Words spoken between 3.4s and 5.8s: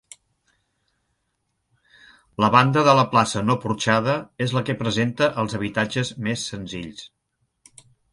no porxada és la que presenta els